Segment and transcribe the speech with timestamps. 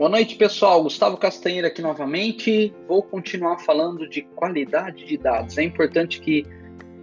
[0.00, 0.82] Boa noite, pessoal.
[0.82, 2.74] Gustavo Castanheira aqui novamente.
[2.88, 5.58] Vou continuar falando de qualidade de dados.
[5.58, 6.46] É importante que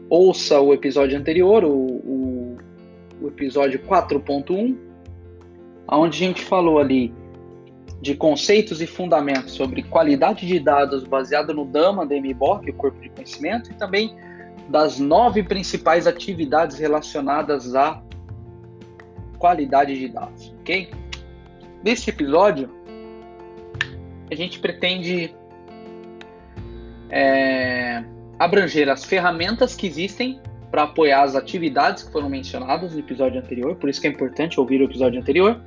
[0.10, 2.58] ouça o episódio anterior, o, o,
[3.22, 4.76] o episódio 4.1,
[5.88, 7.14] onde a gente falou ali
[8.02, 13.10] de conceitos e fundamentos sobre qualidade de dados baseado no DAMA, DMBOK, o corpo de
[13.10, 14.18] conhecimento, e também
[14.70, 18.02] das nove principais atividades relacionadas à
[19.38, 20.90] qualidade de dados, ok?
[21.84, 22.76] Nesse episódio,
[24.30, 25.34] a gente pretende
[27.10, 28.04] é,
[28.38, 33.76] abranger as ferramentas que existem para apoiar as atividades que foram mencionadas no episódio anterior,
[33.76, 35.62] por isso que é importante ouvir o episódio anterior,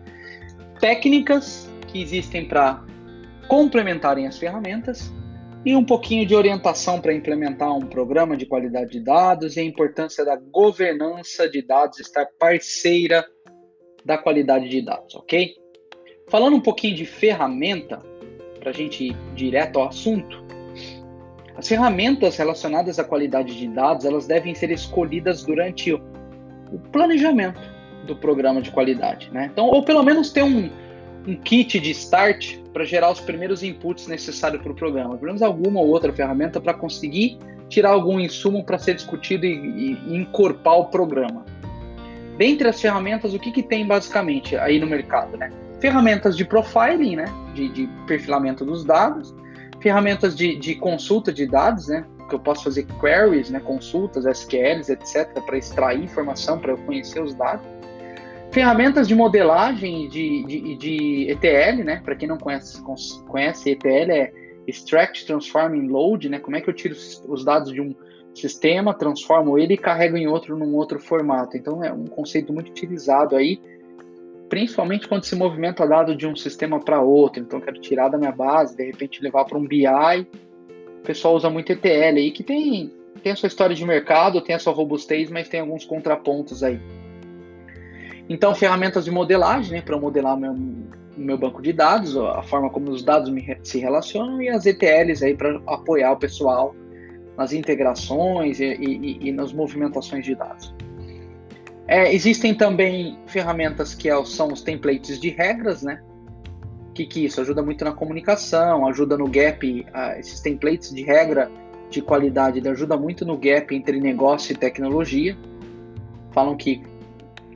[0.79, 2.85] técnicas que existem para
[3.49, 5.13] complementarem as ferramentas
[5.65, 9.65] e um pouquinho de orientação para implementar um programa de qualidade de dados e a
[9.65, 13.27] importância da governança de dados estar parceira
[14.05, 15.55] da qualidade de dados, ok?
[16.29, 17.99] Falando um pouquinho de ferramenta,
[18.61, 20.45] para a gente ir direto ao assunto,
[21.57, 26.01] as ferramentas relacionadas à qualidade de dados elas devem ser escolhidas durante o
[26.93, 27.61] planejamento
[28.07, 29.51] do programa de qualidade, né?
[29.53, 30.71] Então, ou pelo menos ter um,
[31.27, 35.43] um kit de start para gerar os primeiros inputs necessários para o programa, pelo menos
[35.43, 40.29] alguma ou outra ferramenta para conseguir tirar algum insumo para ser discutido e, e,
[40.65, 41.45] o programa.
[42.37, 45.51] Dentre as ferramentas, o que, que tem basicamente aí no mercado, né?
[45.81, 49.35] Ferramentas de profiling, né, de, de perfilamento dos dados,
[49.81, 54.93] ferramentas de, de, consulta de dados, né, que eu posso fazer queries, né, consultas, SQLs,
[54.93, 57.67] etc, para extrair informação, para eu conhecer os dados.
[58.53, 62.83] Ferramentas de modelagem de, de, de ETL, né, para quem não conhece,
[63.27, 64.33] conhece ETL é
[64.67, 67.95] Extract, Transform and Load, né, como é que eu tiro os dados de um
[68.35, 71.57] sistema, transformo ele e carrego em outro num outro formato.
[71.57, 73.61] Então é um conceito muito utilizado aí
[74.51, 77.41] principalmente quando se movimenta dado de um sistema para outro.
[77.41, 79.87] Então, quero tirar da minha base, de repente levar para um BI.
[79.87, 84.55] O pessoal usa muito ETL aí, que tem, tem a sua história de mercado, tem
[84.55, 86.81] a sua robustez, mas tem alguns contrapontos aí.
[88.29, 90.55] Então, ferramentas de modelagem, né, para modelar meu,
[91.17, 95.23] meu banco de dados, a forma como os dados me, se relacionam, e as ETLs
[95.23, 96.75] aí para apoiar o pessoal
[97.37, 100.75] nas integrações e, e, e nas movimentações de dados.
[101.91, 106.01] É, existem também ferramentas que é são os templates de regras, né?
[106.95, 109.85] Que, que isso ajuda muito na comunicação, ajuda no gap,
[110.17, 111.51] esses templates de regra
[111.91, 115.37] de qualidade ajuda muito no gap entre negócio e tecnologia.
[116.31, 116.81] Falam que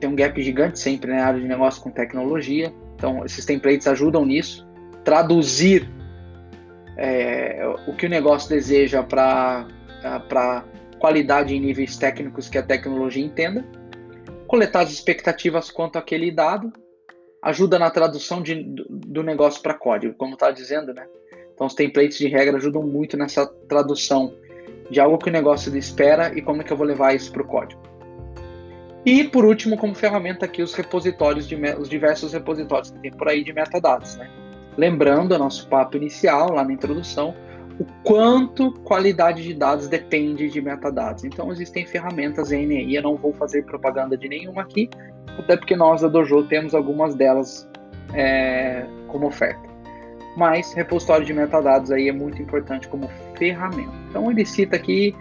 [0.01, 4.25] tem um gap gigante sempre na área de negócio com tecnologia, então esses templates ajudam
[4.25, 4.67] nisso.
[5.05, 5.89] Traduzir
[6.97, 9.65] é, o que o negócio deseja para
[10.99, 13.63] qualidade em níveis técnicos que a tecnologia entenda
[14.47, 16.71] coletar as expectativas quanto àquele dado,
[17.41, 21.05] ajuda na tradução de, do negócio para código, como está dizendo, né?
[21.53, 24.33] Então, os templates de regra ajudam muito nessa tradução
[24.89, 27.41] de algo que o negócio espera e como é que eu vou levar isso para
[27.41, 27.81] o código.
[29.05, 33.29] E, por último, como ferramenta aqui, os repositórios, de, os diversos repositórios que tem por
[33.29, 34.29] aí de metadados, né?
[34.75, 37.33] Lembrando o nosso papo inicial, lá na introdução,
[37.79, 41.23] o quanto qualidade de dados depende de metadados.
[41.23, 44.89] Então existem ferramentas NI, eu não vou fazer propaganda de nenhuma aqui,
[45.37, 47.69] até porque nós da Dojo temos algumas delas
[48.13, 49.75] é, como oferta.
[50.37, 53.93] Mas repositório de metadados aí é muito importante como ferramenta.
[54.09, 55.15] Então ele cita aqui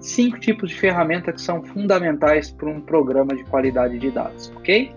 [0.00, 4.92] cinco tipos de ferramentas que são fundamentais para um programa de qualidade de dados, ok?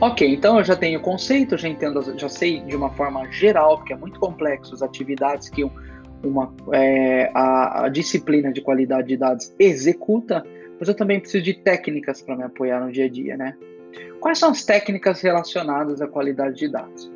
[0.00, 3.78] Ok, então eu já tenho o conceito, já entendo, já sei de uma forma geral,
[3.78, 5.68] porque é muito complexo as atividades que
[6.22, 10.44] uma, é, a, a, disciplina de qualidade de dados executa,
[10.78, 13.56] mas eu também preciso de técnicas para me apoiar no dia a dia, né?
[14.20, 17.10] Quais são as técnicas relacionadas à qualidade de dados?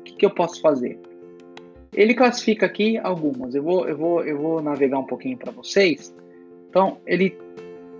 [0.00, 0.98] O que, que eu posso fazer?
[1.94, 3.54] Ele classifica aqui algumas.
[3.54, 6.14] Eu vou, eu vou, eu vou navegar um pouquinho para vocês.
[6.70, 7.36] Então, ele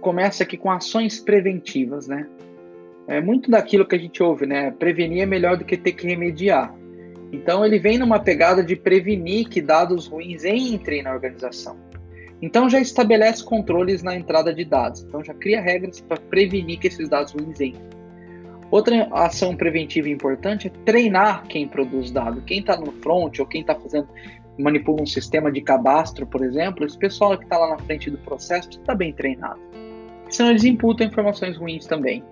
[0.01, 2.27] começa aqui com ações preventivas, né?
[3.13, 4.71] É muito daquilo que a gente ouve, né?
[4.71, 6.75] Prevenir é melhor do que ter que remediar.
[7.31, 11.77] Então ele vem numa pegada de prevenir que dados ruins entrem na organização.
[12.41, 15.03] Então já estabelece controles na entrada de dados.
[15.03, 17.93] Então já cria regras para prevenir que esses dados ruins entrem.
[18.71, 22.43] Outra ação preventiva importante é treinar quem produz dados.
[22.47, 24.09] Quem está no front ou quem está fazendo
[24.59, 28.19] manipula um sistema de cadastro, por exemplo, esse pessoal que está lá na frente do
[28.19, 29.61] processo está bem treinado.
[30.31, 32.25] Senão eles imputam informações ruins também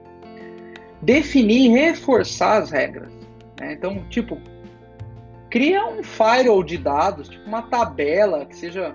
[1.02, 3.12] definir e reforçar as regras.
[3.58, 3.72] Né?
[3.72, 4.38] Então, tipo,
[5.50, 8.94] cria um firewall de dados, tipo uma tabela que seja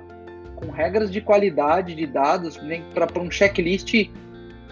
[0.55, 2.59] com regras de qualidade de dados
[2.93, 4.09] para um checklist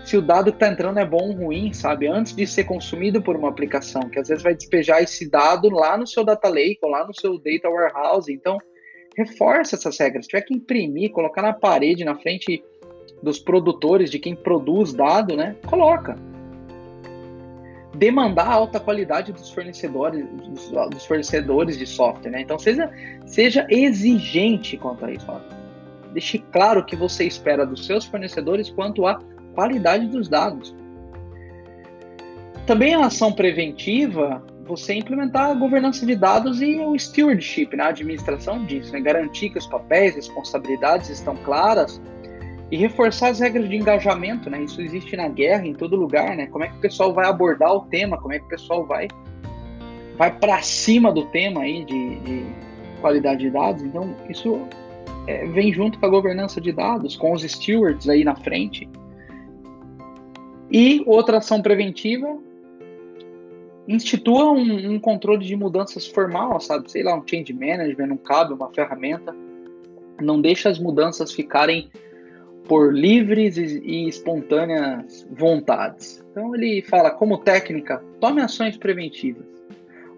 [0.04, 2.08] se o dado que está entrando é bom ou ruim, sabe?
[2.08, 5.98] Antes de ser consumido por uma aplicação, que às vezes vai despejar esse dado lá
[5.98, 8.32] no seu data lake ou lá no seu data warehouse.
[8.32, 8.58] Então,
[9.16, 10.26] reforça essas regras.
[10.26, 12.62] Se tiver que imprimir, colocar na parede, na frente
[13.22, 15.56] dos produtores, de quem produz dado, né?
[15.66, 16.18] Coloca.
[17.96, 22.42] Demandar alta qualidade dos fornecedores, dos, dos fornecedores de software, né?
[22.42, 22.90] Então, seja,
[23.26, 25.26] seja exigente quanto a isso.
[25.28, 25.40] Ó.
[26.12, 29.20] Deixe claro que você espera dos seus fornecedores quanto a
[29.54, 30.76] qualidade dos dados.
[32.66, 37.88] Também a ação preventiva, você implementar a governança de dados e o stewardship, né, a
[37.90, 42.02] administração disso, né, garantir que os papéis, responsabilidades estão claras
[42.74, 44.64] e reforçar as regras de engajamento, né?
[44.64, 46.48] Isso existe na guerra em todo lugar, né?
[46.48, 48.18] Como é que o pessoal vai abordar o tema?
[48.18, 49.08] Como é que o pessoal vai
[50.18, 52.44] vai para cima do tema aí de, de,
[53.00, 53.84] qualidade de dados?
[53.84, 54.60] Então isso
[55.28, 58.90] é, vem junto com a governança de dados, com os stewards aí na frente.
[60.72, 62.40] E outra ação preventiva,
[63.88, 66.92] institua um, um, controle de mudanças formal, sabe?
[66.92, 69.32] Sei lá, um change management, um cabo, uma ferramenta.
[70.20, 71.92] Não deixa as mudanças ficarem
[72.68, 76.24] por livres e, espontâneas vontades.
[76.32, 79.46] Então ele fala, como técnica, tome ações preventivas.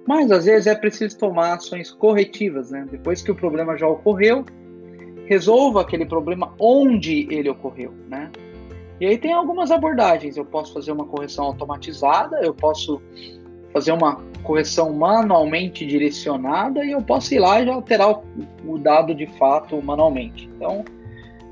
[0.07, 2.87] Mas às vezes é preciso tomar ações corretivas, né?
[2.89, 4.45] Depois que o problema já ocorreu,
[5.25, 8.29] resolva aquele problema onde ele ocorreu, né?
[8.99, 10.37] E aí tem algumas abordagens.
[10.37, 13.01] Eu posso fazer uma correção automatizada, eu posso
[13.73, 18.23] fazer uma correção manualmente direcionada e eu posso ir lá e alterar o,
[18.65, 20.49] o dado de fato manualmente.
[20.55, 20.85] Então,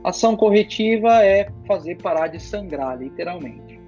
[0.03, 3.79] ação corretiva é fazer parar de sangrar, literalmente.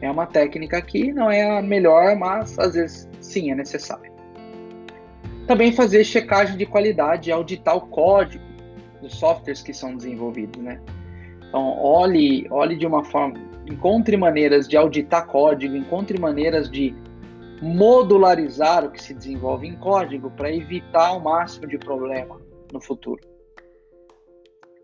[0.00, 4.10] É uma técnica que não é a melhor, mas às vezes sim é necessária.
[5.46, 8.44] Também fazer checagem de qualidade, auditar o código
[9.00, 10.80] dos softwares que são desenvolvidos, né?
[11.48, 13.34] Então, olhe, olhe de uma forma,
[13.66, 16.94] encontre maneiras de auditar código, encontre maneiras de
[17.60, 22.40] modularizar o que se desenvolve em código para evitar o máximo de problema
[22.72, 23.31] no futuro.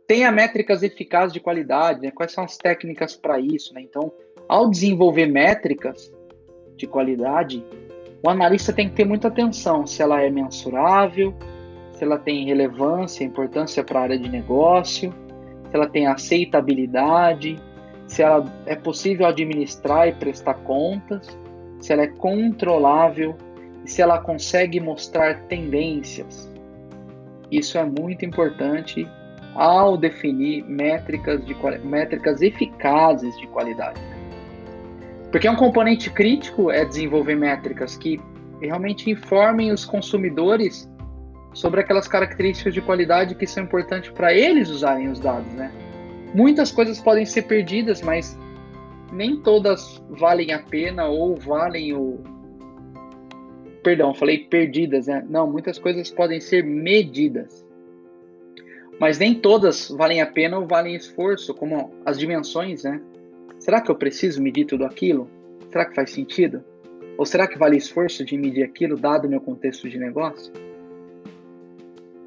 [0.09, 2.11] Tenha métricas eficazes de qualidade, né?
[2.11, 3.75] quais são as técnicas para isso?
[3.75, 3.83] Né?
[3.83, 4.11] Então,
[4.49, 6.11] ao desenvolver métricas
[6.79, 7.63] de qualidade,
[8.25, 11.35] o analista tem que ter muita atenção se ela é mensurável,
[11.93, 15.13] se ela tem relevância, importância para a área de negócio,
[15.69, 17.61] se ela tem aceitabilidade,
[18.07, 21.39] se ela é possível administrar e prestar contas,
[21.81, 23.37] se ela é controlável
[23.85, 26.51] e se ela consegue mostrar tendências.
[27.51, 29.07] Isso é muito importante
[29.59, 31.53] ao definir métricas, de,
[31.83, 34.01] métricas eficazes de qualidade.
[35.33, 38.21] Porque é um componente crítico é desenvolver métricas que
[38.63, 40.89] realmente informem os consumidores
[41.53, 45.73] sobre aquelas características de qualidade que são importantes para eles usarem os dados, né?
[46.33, 48.39] Muitas coisas podem ser perdidas, mas
[49.11, 52.21] nem todas valem a pena ou valem o
[53.83, 55.25] Perdão, falei perdidas, né?
[55.29, 57.68] Não, muitas coisas podem ser medidas.
[58.99, 63.01] Mas nem todas valem a pena ou valem esforço, como as dimensões, né?
[63.59, 65.29] Será que eu preciso medir tudo aquilo?
[65.71, 66.65] Será que faz sentido?
[67.17, 70.53] Ou será que vale esforço de medir aquilo, dado o meu contexto de negócio?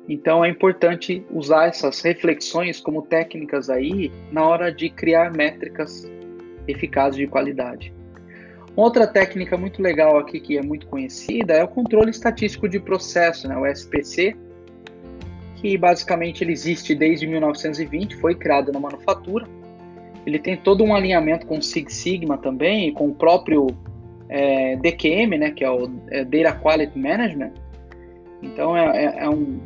[0.08, 6.12] Então é importante usar essas reflexões como técnicas aí na hora de criar métricas
[6.68, 7.94] eficazes de qualidade.
[8.76, 13.48] Outra técnica muito legal aqui que é muito conhecida é o controle estatístico de processo,
[13.48, 14.36] né, o SPC,
[15.62, 19.48] que basicamente ele existe desde 1920, foi criado na manufatura.
[20.26, 23.68] Ele tem todo um alinhamento com o Six Sigma também, com o próprio
[24.28, 27.52] é, DQM, né, que é o é, Data Quality Management.
[28.42, 29.60] Então é, é, é um,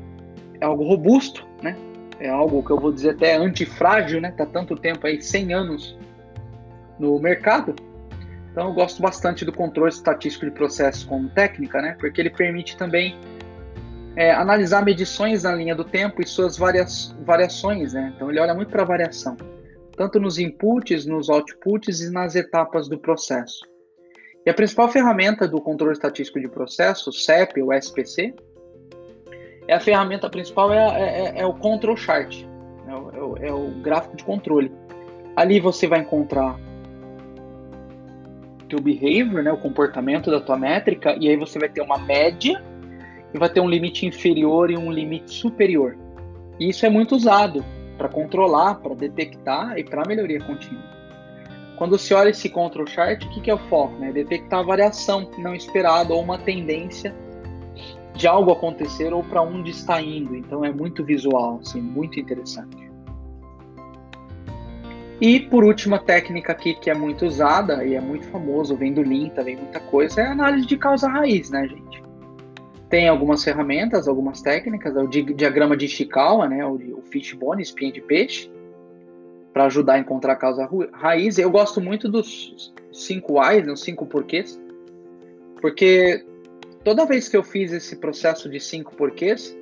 [0.60, 1.78] é algo robusto, né?
[2.20, 4.32] É algo que eu vou dizer até antifrágil, né?
[4.32, 5.98] Tá tanto tempo aí, 100 anos
[7.00, 7.74] no mercado.
[8.52, 11.96] Então eu gosto bastante do controle estatístico de processos como técnica, né?
[11.98, 13.18] Porque ele permite também
[14.16, 16.86] é, analisar medições na linha do tempo e suas varia
[17.26, 18.14] variações, né?
[18.16, 19.36] Então ele olha muito para a variação,
[19.98, 23.66] tanto nos inputs, nos outputs e nas etapas do processo.
[24.46, 28.34] E a principal ferramenta do controle estatístico de processo, CEP ou SPC,
[29.68, 32.46] é a ferramenta principal é, é, é, é o control chart,
[32.88, 34.72] é o, é o, gráfico de controle.
[35.36, 36.58] Ali você vai encontrar
[38.70, 42.64] teu behavior, né, o comportamento da tua métrica, e aí você vai ter uma média
[43.36, 45.98] e vai ter um limite inferior e um limite superior.
[46.58, 47.66] E isso é muito usado
[47.98, 50.96] para controlar, para detectar e para melhoria contínua.
[51.76, 53.94] Quando se olha esse control chart, o que, que é o foco?
[54.00, 54.14] Né?
[54.14, 57.14] Detectar a variação não esperada ou uma tendência
[58.14, 60.34] de algo acontecer ou para onde está indo.
[60.34, 62.90] Então é muito visual, assim, muito interessante.
[65.20, 69.02] E por última técnica aqui que é muito usada e é muito famoso, vem do
[69.02, 71.85] Lean, também muita coisa, é a análise de causa raiz, né, gente?
[72.96, 78.00] Tem algumas ferramentas, algumas técnicas, é o diagrama de Ishikawa, né, o, fishbone, espinha de
[78.00, 78.50] peixe,
[79.52, 81.38] para ajudar a encontrar a causa raiz.
[81.38, 84.58] Eu gosto muito dos cinco whys, né, os cinco porquês,
[85.60, 86.24] porque
[86.86, 89.54] toda vez que eu fiz esse processo de cinco porquês,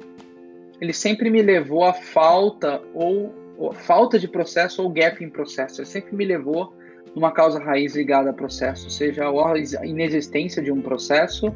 [0.80, 3.34] ele sempre me levou à falta ou
[3.74, 5.82] falta de processo ou gap em processo.
[5.82, 6.72] Ele sempre me levou
[7.16, 11.52] numa causa raiz ligada a processo, seja a inexistência de um processo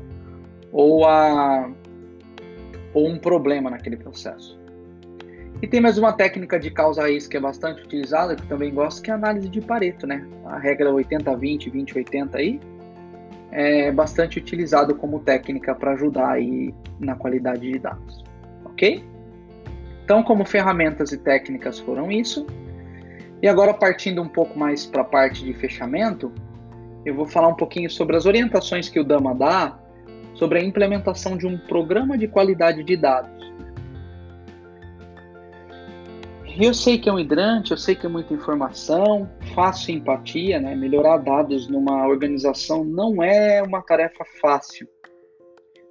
[0.71, 1.71] ou, a,
[2.93, 4.57] ou um problema naquele processo.
[5.62, 9.01] E tem mais uma técnica de causa raiz que é bastante utilizada, que também gosto,
[9.01, 10.25] que é a análise de Pareto, né?
[10.45, 12.59] A regra 80-20, 20-80 aí,
[13.51, 18.24] é bastante utilizado como técnica para ajudar aí na qualidade de dados.
[18.65, 19.03] Ok?
[20.03, 22.45] Então, como ferramentas e técnicas foram isso.
[23.41, 26.31] E agora, partindo um pouco mais para a parte de fechamento,
[27.03, 29.77] eu vou falar um pouquinho sobre as orientações que o Dama dá
[30.38, 33.46] sobre a implementação de um programa de qualidade de dados.
[36.60, 40.74] Eu sei que é um hidrante, eu sei que é muita informação, faço empatia, né?
[40.75, 44.88] Melhorar dados numa organização não é uma tarefa fácil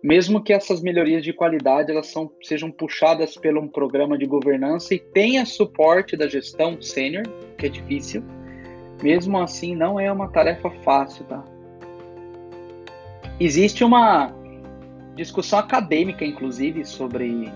[0.07, 4.95] mesmo que essas melhorias de qualidade elas são, sejam puxadas pelo um programa de governança
[4.95, 7.25] e tenha suporte da gestão sênior,
[7.59, 8.23] que é difícil,
[9.03, 11.45] mesmo assim não é uma tarefa fácil, tá?
[13.38, 14.33] Existe uma
[15.14, 17.52] discussão acadêmica, inclusive, sobre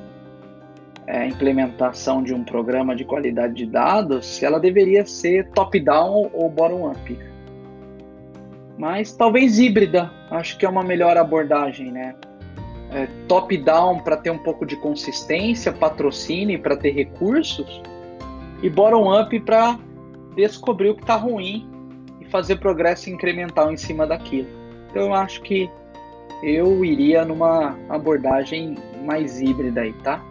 [1.07, 6.51] é, implementação de um programa de qualidade de dados, se ela deveria ser top-down ou
[6.51, 7.19] bottom-up.
[8.79, 12.15] Mas talvez híbrida, acho que é uma melhor abordagem, né?
[12.93, 17.81] é, top-down para ter um pouco de consistência, patrocínio para ter recursos,
[18.63, 19.79] e bottom-up para
[20.37, 21.69] descobrir o que está ruim
[22.21, 24.60] e fazer progresso incremental em cima daquilo.
[24.91, 25.71] Então eu acho que
[26.43, 30.25] eu iria numa abordagem mais híbrida aí, tá?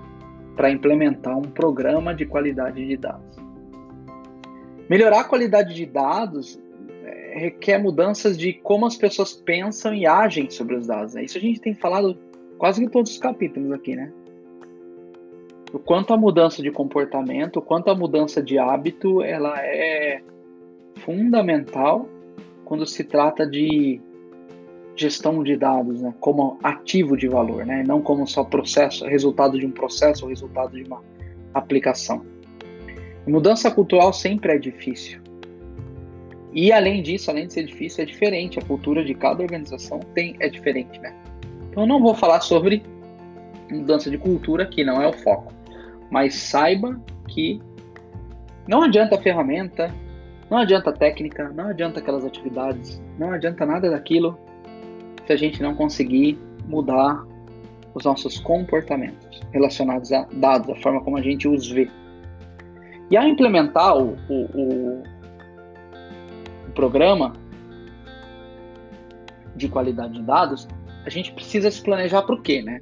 [0.56, 3.38] Para implementar um programa de qualidade de dados.
[4.90, 6.60] Melhorar a qualidade de dados
[7.06, 11.14] é, requer mudanças de como as pessoas pensam e agem sobre os dados.
[11.14, 11.24] Né?
[11.24, 12.18] Isso a gente tem falado
[12.58, 14.12] quase que todos os capítulos aqui, né?
[15.72, 20.24] O quanto a mudança de comportamento, o quanto a mudança de hábito, ela é
[20.96, 22.10] fundamental
[22.66, 24.02] quando se trata de
[25.00, 26.14] gestão de dados, né?
[26.20, 27.84] Como ativo de valor, né?
[27.88, 31.02] Não como só processo, resultado de um processo ou resultado de uma
[31.54, 32.26] aplicação.
[33.26, 35.22] mudança cultural sempre é difícil.
[36.52, 38.60] E além disso, além de ser difícil, é diferente.
[38.60, 41.14] A cultura de cada organização tem, é diferente, né?
[41.70, 42.84] Então, eu não vou falar sobre
[43.72, 45.54] mudança de cultura, que não é o foco.
[46.10, 47.62] Mas saiba que
[48.68, 49.94] não adianta a ferramenta,
[50.50, 54.38] não adianta a técnica, não adianta aquelas atividades, não adianta nada daquilo
[55.30, 57.24] se a gente não conseguir mudar
[57.94, 61.88] os nossos comportamentos relacionados a dados, a forma como a gente os vê.
[63.12, 65.04] E ao implementar o, o, o,
[66.68, 67.34] o programa
[69.56, 70.68] de qualidade de dados,
[71.06, 72.82] a gente precisa se planejar para o quê, né?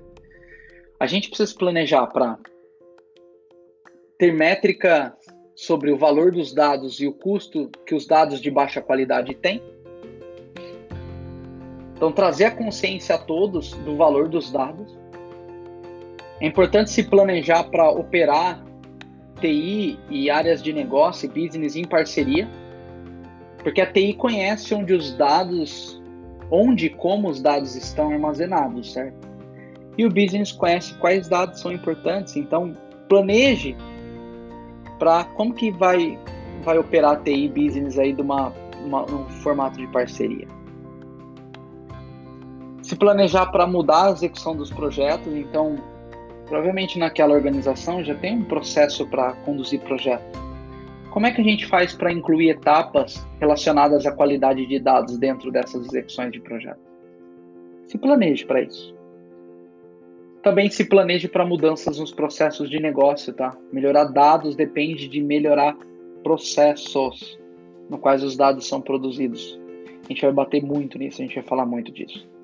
[1.01, 2.39] A gente precisa se planejar para
[4.17, 5.13] ter métrica
[5.53, 9.61] sobre o valor dos dados e o custo que os dados de baixa qualidade têm.
[11.97, 14.95] Então, trazer a consciência a todos do valor dos dados.
[16.39, 18.63] É importante se planejar para operar
[19.41, 22.47] TI e áreas de negócio e business em parceria,
[23.63, 25.99] porque a TI conhece onde os dados
[26.51, 29.27] onde e como os dados estão armazenados, certo?
[29.97, 32.73] E o business conhece quais dados são importantes, então
[33.09, 33.75] planeje
[34.99, 36.17] para como que vai
[36.63, 38.53] vai operar a TI business aí de uma,
[38.85, 40.56] uma um formato de parceria.
[42.88, 45.75] Se planejar para mudar a execução dos projetos, então
[46.48, 50.48] provavelmente naquela organização já tem um processo para conduzir projetos
[51.17, 55.51] como é que a gente faz para incluir etapas relacionadas à qualidade de dados dentro
[55.51, 56.79] dessas execuções de projeto?
[57.88, 58.96] Se planeje para isso.
[60.44, 63.58] Também se planeje para mudanças nos processos de negócio, tá?
[63.74, 65.75] Melhorar dados depende de melhorar
[66.22, 67.39] processos
[67.89, 69.60] no quais os dados são produzidos.
[70.06, 72.37] A gente vai bater muito nisso, a gente vai falar muito disso.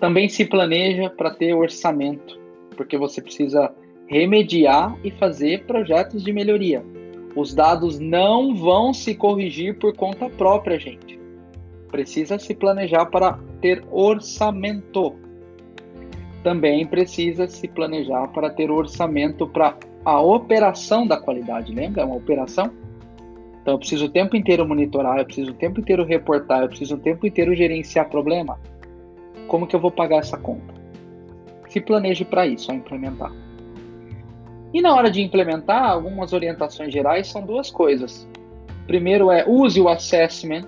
[0.00, 2.40] Também se planeja para ter orçamento,
[2.74, 3.70] porque você precisa
[4.06, 6.82] remediar e fazer projetos de melhoria.
[7.36, 11.20] Os dados não vão se corrigir por conta própria, gente.
[11.88, 15.14] Precisa se planejar para ter orçamento.
[16.42, 21.74] Também precisa se planejar para ter orçamento para a operação da qualidade.
[21.74, 22.02] Lembra?
[22.02, 22.72] É uma operação.
[23.60, 26.94] Então eu preciso o tempo inteiro monitorar, eu preciso o tempo inteiro reportar, eu preciso
[26.94, 28.58] o tempo inteiro gerenciar problema.
[29.50, 30.72] Como que eu vou pagar essa conta?
[31.68, 33.32] Se planeje para isso, a implementar.
[34.72, 38.28] E na hora de implementar, algumas orientações gerais são duas coisas.
[38.86, 40.62] Primeiro é use o assessment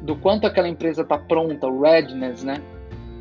[0.00, 2.62] do quanto aquela empresa está pronta, o readiness, né?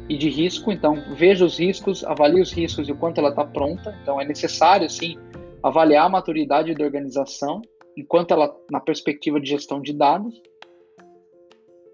[0.07, 3.43] E de risco, então veja os riscos, avalie os riscos e o quanto ela está
[3.43, 3.93] pronta.
[4.01, 5.17] Então é necessário, sim,
[5.61, 7.61] avaliar a maturidade da organização
[7.97, 10.41] enquanto ela na perspectiva de gestão de dados.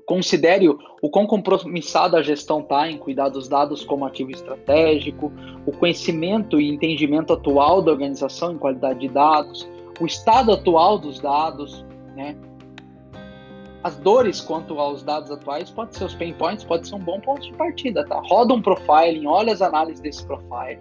[0.05, 5.31] Considere o quão compromissada a gestão está em cuidar dos dados como ativo estratégico,
[5.65, 9.67] o conhecimento e entendimento atual da organização em qualidade de dados,
[9.99, 12.35] o estado atual dos dados, né?
[13.81, 17.19] As dores quanto aos dados atuais pode ser os pain points, pode ser um bom
[17.19, 18.21] ponto de partida, tá?
[18.25, 20.79] Roda um profiling, olha as análises desse profiling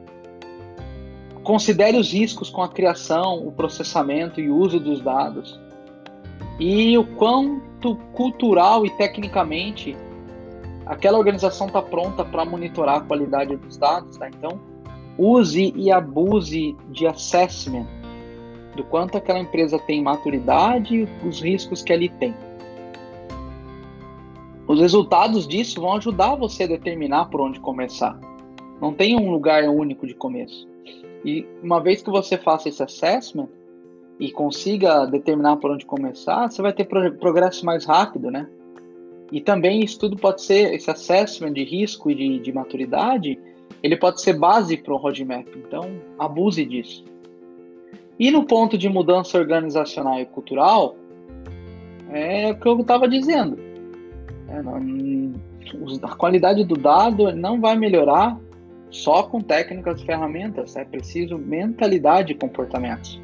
[1.43, 5.61] Considere os riscos com a criação, o processamento e uso dos dados.
[6.59, 9.97] E o quanto cultural e tecnicamente
[10.87, 14.17] aquela organização está pronta para monitorar a qualidade dos dados.
[14.17, 14.29] Tá?
[14.29, 14.61] Então,
[15.19, 17.87] use e abuse de assessment
[18.77, 22.35] do quanto aquela empresa tem maturidade e os riscos que ali tem.
[24.67, 28.19] Os resultados disso vão ajudar você a determinar por onde começar.
[28.81, 30.67] Não tem um lugar único de começo.
[31.25, 33.49] E uma vez que você faça esse assessment
[34.19, 38.49] e consiga determinar por onde começar, você vai ter progresso mais rápido, né?
[39.31, 43.39] E também isso tudo pode ser, esse assessment de risco e de, de maturidade,
[43.83, 45.47] ele pode ser base para o roadmap.
[45.57, 45.83] Então,
[46.19, 47.05] abuse disso.
[48.19, 50.97] E no ponto de mudança organizacional e cultural,
[52.11, 53.59] é o que eu estava dizendo.
[54.49, 54.77] É, não,
[56.03, 58.39] a qualidade do dado não vai melhorar
[58.91, 63.21] só com técnicas e ferramentas, é preciso mentalidade e comportamentos.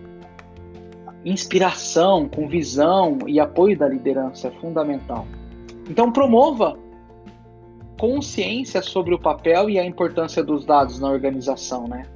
[1.28, 5.26] Inspiração, com visão e apoio da liderança é fundamental.
[5.88, 6.78] Então, promova
[7.98, 12.06] consciência sobre o papel e a importância dos dados na organização, né?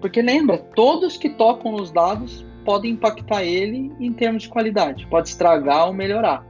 [0.00, 5.28] Porque lembra, todos que tocam nos dados podem impactar ele em termos de qualidade, pode
[5.28, 6.48] estragar ou melhorar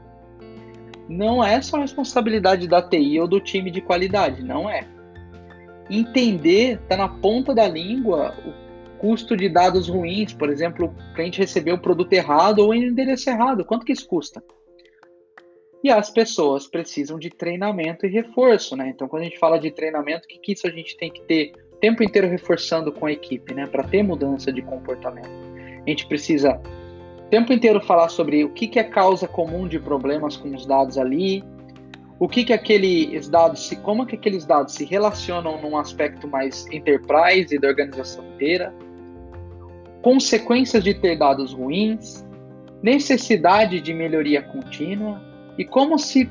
[1.08, 4.86] não é só responsabilidade da TI ou do time de qualidade, não é.
[5.88, 8.67] Entender, tá na ponta da língua o
[8.98, 13.30] custo de dados ruins, por exemplo, o cliente recebeu o produto errado ou o endereço
[13.30, 14.42] errado, quanto que isso custa?
[15.82, 18.88] E as pessoas precisam de treinamento e reforço, né?
[18.88, 21.22] Então, quando a gente fala de treinamento, o que, que isso a gente tem que
[21.22, 23.66] ter o tempo inteiro reforçando com a equipe, né?
[23.66, 25.30] Para ter mudança de comportamento.
[25.86, 26.60] A gente precisa
[27.20, 30.66] o tempo inteiro falar sobre o que, que é causa comum de problemas com os
[30.66, 31.44] dados ali,
[32.18, 36.66] o que, que aqueles dados, se, como que aqueles dados se relacionam num aspecto mais
[36.66, 38.74] enterprise e da organização inteira,
[40.02, 42.24] consequências de ter dados ruins,
[42.82, 45.20] necessidade de melhoria contínua
[45.56, 46.28] e como se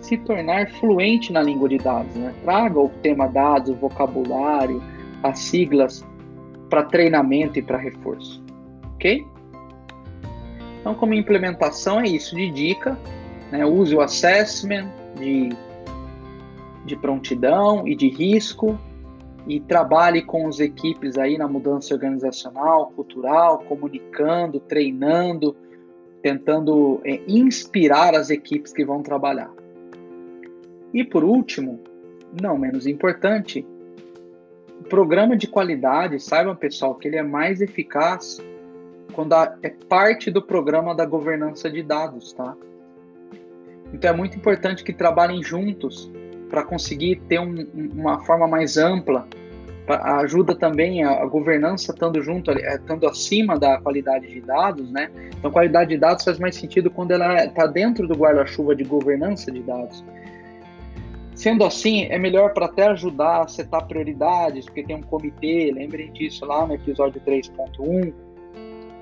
[0.00, 2.14] se tornar fluente na língua de dados.
[2.16, 2.34] Né?
[2.42, 4.82] Traga o tema dados, o vocabulário,
[5.22, 6.06] as siglas
[6.70, 8.42] para treinamento e para reforço.
[8.94, 9.26] Ok?
[10.80, 12.98] Então, como implementação, é isso de dica.
[13.50, 13.66] Né?
[13.66, 15.50] Use o assessment de,
[16.86, 18.78] de prontidão e de risco
[19.48, 25.56] e trabalhe com as equipes aí na mudança organizacional, cultural, comunicando, treinando,
[26.22, 29.50] tentando é, inspirar as equipes que vão trabalhar.
[30.92, 31.80] E por último,
[32.40, 33.66] não menos importante,
[34.80, 38.38] o programa de qualidade, saibam pessoal que ele é mais eficaz
[39.14, 42.54] quando é parte do programa da governança de dados, tá?
[43.92, 46.10] Então é muito importante que trabalhem juntos
[46.48, 49.26] para conseguir ter um, uma forma mais ampla.
[49.86, 55.10] Pra, ajuda também a, a, governança estando junto, estando acima da qualidade de dados, né?
[55.38, 59.50] Então, qualidade de dados faz mais sentido quando ela está dentro do guarda-chuva de governança
[59.50, 60.04] de dados.
[61.34, 66.10] Sendo assim, é melhor para até ajudar a setar prioridades, porque tem um comitê, lembrem
[66.12, 68.12] disso lá no episódio 3.1,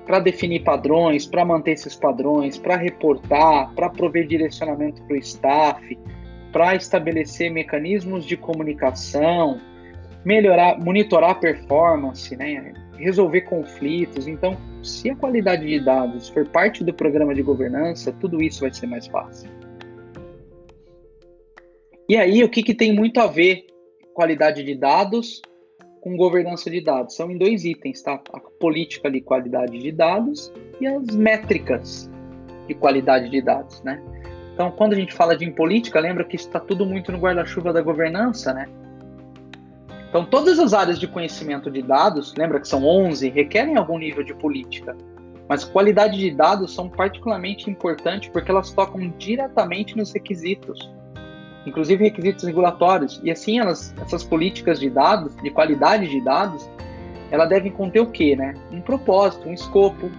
[0.05, 5.97] para definir padrões, para manter esses padrões, para reportar, para prover direcionamento para o staff,
[6.51, 9.59] para estabelecer mecanismos de comunicação,
[10.25, 12.73] melhorar, monitorar a performance, né?
[12.97, 14.27] resolver conflitos.
[14.27, 18.73] Então, se a qualidade de dados for parte do programa de governança, tudo isso vai
[18.73, 19.49] ser mais fácil.
[22.09, 23.67] E aí, o que, que tem muito a ver
[24.13, 25.41] qualidade de dados
[26.01, 27.15] com governança de dados.
[27.15, 28.21] São em dois itens, tá?
[28.31, 32.09] A política de qualidade de dados e as métricas
[32.67, 34.01] de qualidade de dados, né?
[34.57, 37.79] Então, quando a gente fala de política, lembra que está tudo muito no guarda-chuva da
[37.79, 38.67] governança, né?
[40.09, 44.23] Então, todas as áreas de conhecimento de dados, lembra que são 11, requerem algum nível
[44.23, 44.97] de política.
[45.47, 50.91] Mas qualidade de dados são particularmente importantes porque elas tocam diretamente nos requisitos,
[51.63, 53.21] inclusive requisitos regulatórios.
[53.23, 56.67] E assim, elas, essas políticas de dados, de qualidade de dados,
[57.29, 58.55] ela deve conter o quê, né?
[58.71, 60.09] Um propósito, um escopo,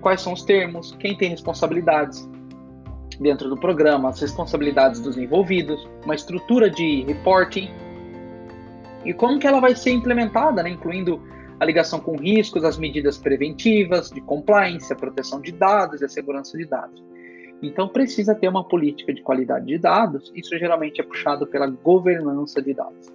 [0.00, 2.26] quais são os termos, quem tem responsabilidades
[3.20, 7.68] dentro do programa, as responsabilidades dos envolvidos, uma estrutura de reporting
[9.04, 10.70] e como que ela vai ser implementada, né?
[10.70, 11.22] Incluindo
[11.58, 16.08] a ligação com riscos, as medidas preventivas, de compliance, a proteção de dados e a
[16.08, 17.02] segurança de dados.
[17.62, 22.62] Então precisa ter uma política de qualidade de dados, isso geralmente é puxado pela governança
[22.62, 23.12] de dados.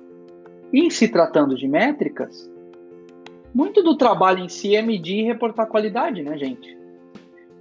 [0.71, 2.47] E em se tratando de métricas,
[3.51, 6.77] muito do trabalho em si é medir e reportar qualidade, né, gente?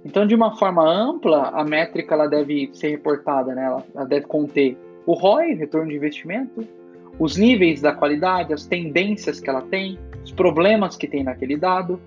[0.05, 3.65] Então, de uma forma ampla, a métrica ela deve ser reportada, né?
[3.65, 6.63] ela, ela deve conter o ROI, retorno de investimento,
[7.17, 11.99] os níveis da qualidade, as tendências que ela tem, os problemas que tem naquele dado,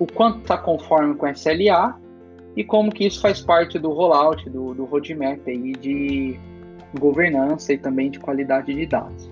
[0.00, 1.96] o quanto está conforme com SLA
[2.56, 6.38] e como que isso faz parte do rollout, do, do roadmap aí de
[6.98, 9.30] governança e também de qualidade de dados.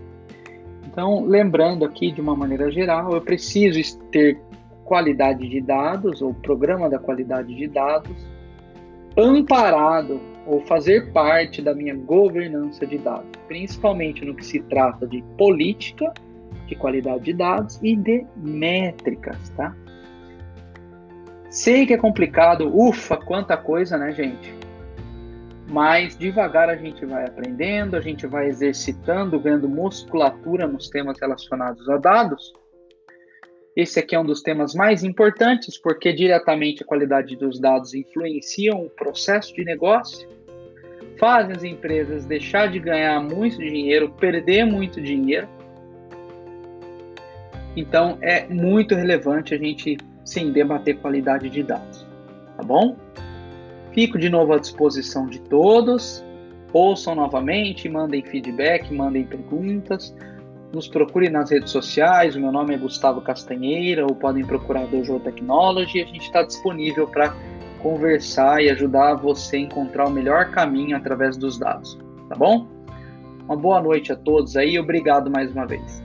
[0.87, 4.38] Então, lembrando aqui de uma maneira geral, eu preciso ter
[4.92, 8.14] qualidade de dados ou programa da qualidade de dados
[9.16, 15.24] amparado ou fazer parte da minha governança de dados, principalmente no que se trata de
[15.38, 16.12] política
[16.66, 19.74] de qualidade de dados e de métricas, tá?
[21.48, 24.55] Sei que é complicado, ufa, quanta coisa, né, gente?
[25.70, 31.88] mas devagar a gente vai aprendendo, a gente vai exercitando, ganhando musculatura nos temas relacionados
[31.88, 32.52] a dados.
[33.74, 38.74] Esse aqui é um dos temas mais importantes, porque diretamente a qualidade dos dados influencia
[38.74, 40.28] o processo de negócio,
[41.18, 45.48] fazem as empresas deixar de ganhar muito dinheiro, perder muito dinheiro.
[47.74, 52.06] Então é muito relevante a gente sim debater qualidade de dados,
[52.56, 52.96] tá bom?
[53.92, 56.22] Fico de novo à disposição de todos.
[56.72, 60.14] Ouçam novamente, mandem feedback, mandem perguntas.
[60.72, 62.35] Nos procure nas redes sociais.
[62.35, 66.00] O meu nome é Gustavo Castanheira, ou podem procurar Dojo Technology.
[66.00, 67.35] A gente está disponível para
[67.82, 71.98] conversar e ajudar você a encontrar o melhor caminho através dos dados.
[72.28, 72.66] Tá bom?
[73.44, 74.78] Uma boa noite a todos aí.
[74.78, 76.02] Obrigado mais uma vez.